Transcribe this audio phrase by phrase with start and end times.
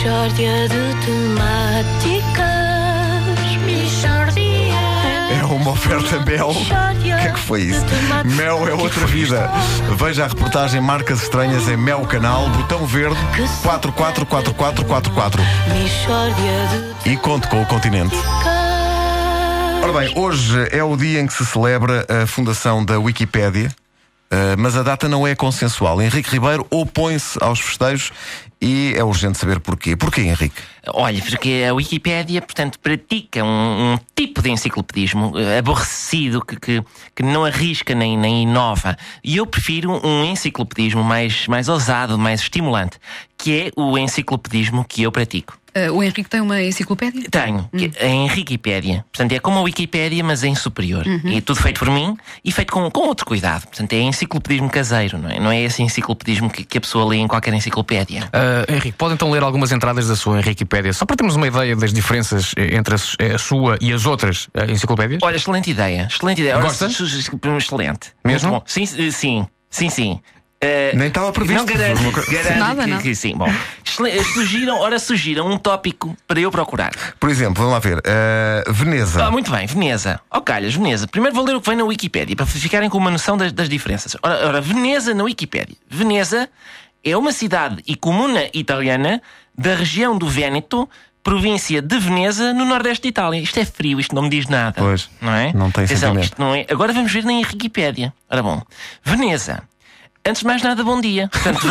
[0.00, 2.46] Mixórdia de temáticas.
[3.66, 4.72] Mixórdia.
[5.38, 6.48] É uma oferta Mel.
[6.48, 6.54] O
[7.02, 7.84] que é que foi isso?
[8.34, 9.50] Mel é outra vida.
[9.98, 13.20] Veja a reportagem Marcas Estranhas em Mel Canal, botão verde
[13.62, 15.42] 444444.
[15.68, 18.16] Mixórdia de E conte com o continente.
[19.82, 23.70] Ora bem, hoje é o dia em que se celebra a fundação da Wikipédia,
[24.30, 26.00] eh, mas a data não é consensual.
[26.00, 28.12] Henrique Ribeiro opõe-se aos festejos
[28.60, 29.96] e é urgente saber porquê.
[29.96, 30.62] Porquê, Henrique?
[30.88, 36.84] Olha, porque a Wikipédia, portanto, pratica um, um tipo de enciclopedismo eh, aborrecido que, que,
[37.16, 38.96] que não arrisca nem, nem inova.
[39.24, 42.98] E eu prefiro um enciclopedismo mais, mais ousado, mais estimulante,
[43.36, 45.59] que é o enciclopedismo que eu pratico.
[45.74, 47.28] Ah, o Henrique tem uma enciclopédia?
[47.30, 49.04] Tenho, que é a Henriquipédia.
[49.12, 51.04] Portanto, é como a Wikipédia, mas em superior.
[51.24, 53.62] E tudo feito por mim e feito com, com outro cuidado.
[53.66, 55.38] Portanto, é enciclopedismo caseiro, não é?
[55.40, 58.28] Não é esse enciclopedismo que, que a pessoa lê em qualquer enciclopédia.
[58.32, 61.74] Ah, Henrique, pode então ler algumas entradas da sua Henriquipédia, só para termos uma ideia
[61.76, 65.20] das diferenças eh, entre a, a sua e as outras enciclopédias?
[65.22, 66.08] Olha, excelente ideia.
[66.10, 66.56] Excelente ideia.
[66.58, 66.86] Ora, su-
[67.56, 68.12] Excelente.
[68.24, 68.62] Mesmo?
[68.66, 69.46] Sim, sim, sim.
[69.90, 70.20] Sim.
[70.62, 71.58] Eh, Nem estava previsto.
[71.58, 72.98] Não garanto, garanto Nada, que, não.
[72.98, 73.34] que sim.
[73.34, 73.50] Bom.
[74.34, 76.92] Sugiram, ora sugiram um tópico para eu procurar.
[77.18, 78.00] Por exemplo, vamos lá ver.
[78.04, 79.24] eh, Veneza.
[79.24, 80.20] Ah, muito bem, Veneza.
[80.30, 81.06] Ó calhas, Veneza.
[81.08, 83.68] Primeiro vou ler o que vem na Wikipédia para ficarem com uma noção das, das
[83.68, 84.16] diferenças.
[84.22, 85.76] Ora, ora, Veneza na Wikipédia.
[85.88, 86.48] Veneza
[87.04, 89.20] é uma cidade e comuna italiana
[89.56, 90.88] da região do Vêneto,
[91.22, 93.40] província de Veneza, no nordeste de Itália.
[93.40, 94.74] Isto é frio, isto não me diz nada.
[94.78, 95.52] Pois, Não é?
[95.52, 96.24] não tem Atenção, sentimento.
[96.24, 96.64] isto não é.
[96.70, 98.12] Agora vamos ver na Wikipédia.
[98.30, 98.62] Ora bom,
[99.04, 99.62] Veneza.
[100.26, 101.28] Antes de mais nada, bom dia.
[101.28, 101.66] Portanto,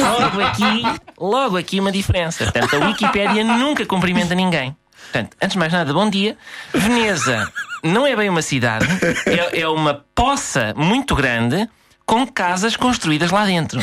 [0.00, 0.82] logo aqui,
[1.18, 2.44] logo aqui uma diferença.
[2.44, 4.76] Portanto, a Wikipédia nunca cumprimenta ninguém.
[5.12, 6.36] Portanto, antes de mais nada, bom dia.
[6.74, 7.50] Veneza
[7.84, 8.86] não é bem uma cidade,
[9.26, 11.68] é, é uma poça muito grande
[12.04, 13.80] com casas construídas lá dentro.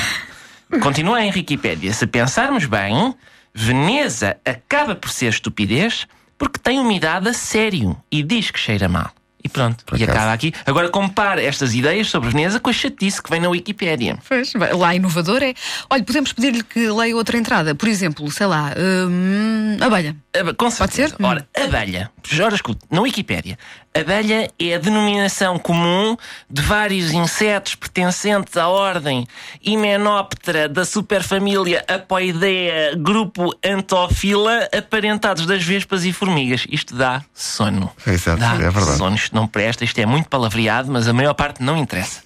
[0.82, 1.94] Continua a Wikipédia.
[1.94, 3.16] Se pensarmos bem,
[3.54, 6.06] Veneza acaba por ser estupidez
[6.38, 9.12] porque tem umidade a sério e diz que cheira mal.
[9.44, 10.12] E pronto, e acaso.
[10.18, 10.54] acaba aqui.
[10.66, 14.18] Agora compare estas ideias sobre Veneza com a chatice que vem na Wikipédia.
[14.28, 15.54] Pois, lá inovador é.
[15.90, 17.74] Olha, podemos pedir-lhe que leia outra entrada.
[17.74, 20.16] Por exemplo, sei lá, hum, abelha.
[20.38, 21.16] Abe- Com certeza.
[21.16, 21.24] ser?
[21.26, 22.12] Ora, abelha.
[22.44, 23.58] Ora, escute, na Wikipédia,
[24.00, 26.16] abelha é a denominação comum
[26.50, 29.28] de vários insetos pertencentes à ordem
[29.66, 36.66] Hymenoptera da superfamília Apoidea, grupo Antófila, aparentados das vespas e formigas.
[36.70, 37.92] Isto dá sono.
[38.06, 38.98] Exato, dá é verdade.
[38.98, 39.16] sono.
[39.16, 42.22] Isto não presta, isto é muito palavreado, mas a maior parte não interessa.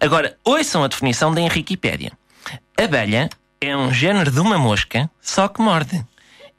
[0.00, 2.12] Agora, ouçam a definição da Henriquipédia.
[2.76, 3.28] Abelha
[3.60, 6.04] é um género de uma mosca, só que morde.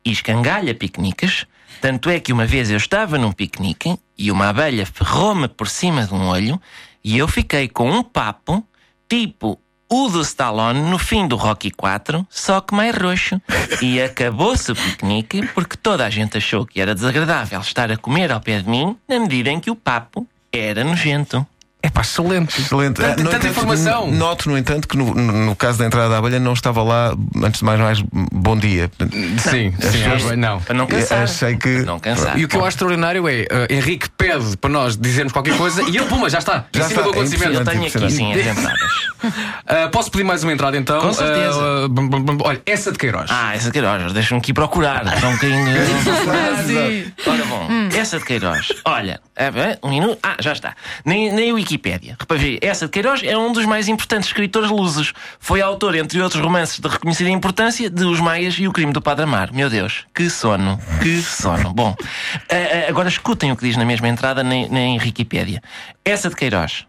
[0.06, 1.46] E escangalha piqueniques,
[1.82, 6.06] tanto é que uma vez eu estava num piquenique e uma abelha ferrou-me por cima
[6.06, 6.60] de um olho
[7.04, 8.66] e eu fiquei com um papo,
[9.10, 9.60] tipo
[9.90, 13.40] o do Stallone no fim do Rocky 4, só que mais roxo.
[13.80, 18.32] E acabou-se o piquenique porque toda a gente achou que era desagradável estar a comer
[18.32, 21.46] ao pé de mim na medida em que o papo era nojento.
[21.86, 22.62] É pá, excelente.
[22.62, 22.96] Excelente.
[22.96, 24.10] Tanta, no tanta entanto, informação.
[24.10, 27.14] Noto, no entanto, que no, no- caso da entrada da abelha não estava lá,
[27.44, 28.02] antes de mais, mais
[28.32, 28.90] bom dia.
[29.38, 30.62] Sim, sim, Achei- não.
[30.62, 31.24] Para não cansar.
[31.24, 32.40] Achei que- Para não cansar.
[32.40, 35.82] E o que eu acho extraordinário é uh, Henrique pede para nós dizermos qualquer coisa
[35.84, 36.66] e ele, puma, já está.
[36.74, 37.54] Já em cima está, do é acontecimento.
[37.54, 38.80] Eu tenho aqui sim as entradas.
[39.24, 41.02] Uh, posso pedir mais uma entrada então?
[41.02, 41.60] Com certeza.
[41.88, 43.30] Uh, olha, essa de Queiroz.
[43.30, 45.04] Ah, essa de Queiroz, deixa-me aqui procurar.
[45.20, 45.64] Só um bocadinho.
[47.26, 47.68] Ora bom,
[47.98, 48.74] essa de Queiroz.
[48.86, 50.18] Olha, é, é, um minuto.
[50.22, 50.76] Ah, já está.
[51.06, 52.16] Na, na Wikipédia.
[52.20, 55.14] Repare, essa de Queiroz é um dos mais importantes escritores lusos.
[55.40, 59.02] Foi autor, entre outros romances de reconhecida importância, de Os Maias e O Crime do
[59.02, 59.54] Padre Amaro.
[59.54, 61.74] Meu Deus, que sono, que sono.
[61.74, 65.62] Bom, ah, ah, agora escutem o que diz na mesma entrada na, na Wikipédia.
[66.06, 66.86] Essa de Queiroz.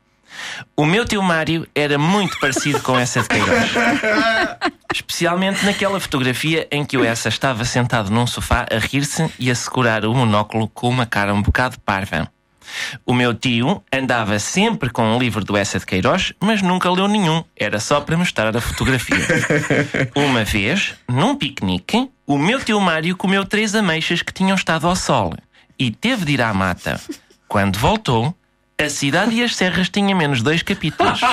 [0.77, 3.71] O meu tio Mário era muito parecido com essa de Queiroz.
[4.93, 9.55] Especialmente naquela fotografia em que o Essa estava sentado num sofá a rir-se e a
[9.55, 12.31] segurar o monóculo com uma cara um bocado parva.
[13.05, 17.09] O meu tio andava sempre com um livro do Essa de Queiroz, mas nunca leu
[17.09, 17.44] nenhum.
[17.56, 19.17] Era só para mostrar a fotografia.
[20.14, 24.97] Uma vez, num piquenique, o meu tio Mário comeu três ameixas que tinham estado ao
[24.97, 25.35] sol
[25.79, 27.00] e teve de ir à mata.
[27.49, 28.35] Quando voltou,
[28.79, 31.21] a cidade e as serras tinham menos dois capítulos.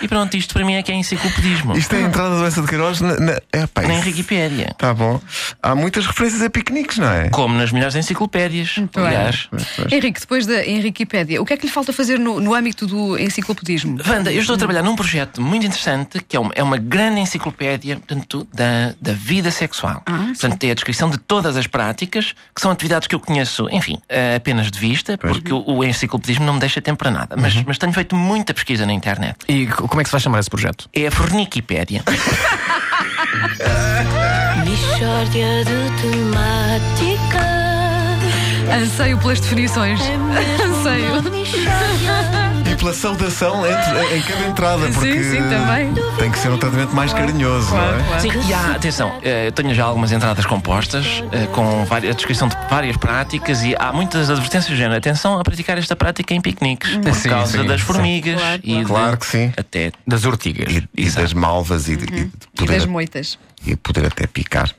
[0.00, 1.76] E pronto, isto para mim é que é enciclopedismo.
[1.76, 4.74] Isto é a entrada do Essa de Queiroz na, na, é, pá, Na Wikipédia.
[4.76, 5.20] Tá bom.
[5.62, 7.30] Há muitas referências a piqueniques, não é?
[7.30, 8.74] Como nas melhores enciclopédias.
[8.76, 8.88] bem.
[8.94, 9.48] aliás.
[9.90, 13.18] Henrique, depois da Henriquipédia, o que é que lhe falta fazer no, no âmbito do
[13.18, 13.98] enciclopedismo?
[14.06, 17.20] Wanda, eu estou a trabalhar num projeto muito interessante que é uma, é uma grande
[17.20, 20.02] enciclopédia portanto, da, da vida sexual.
[20.04, 23.98] portanto, tem a descrição de todas as práticas, que são atividades que eu conheço, enfim,
[24.08, 27.36] eh, apenas de vista, porque o, o enciclopedismo não me deixa tempo para nada.
[27.36, 29.36] Mas, mas tenho feito muita pesquisa na internet.
[29.48, 30.88] E como é que se vai chamar esse projeto?
[30.92, 32.02] É a Forniquipédia.
[34.64, 37.46] Mixórdia de temáticas.
[38.72, 40.00] Anseio pelas definições.
[40.00, 41.22] Anseio.
[42.78, 45.92] Pela saudação entre, em cada entrada, Sim, porque sim, também.
[46.18, 48.20] tem que ser um tratamento mais carinhoso, não é?
[48.20, 52.16] Sim, e há, atenção, eh, eu tenho já algumas entradas compostas eh, com várias, a
[52.16, 54.96] descrição de várias práticas e há muitas advertências do género.
[54.96, 57.86] Atenção a praticar esta prática em piqueniques por Sim, causa sim, das sim.
[57.86, 59.52] formigas Claro, e de- Claro que sim.
[59.56, 60.72] até Das urtigas.
[60.72, 63.38] E, e das malvas e, de- e de E poder, das moitas.
[63.66, 64.70] e poder até picar.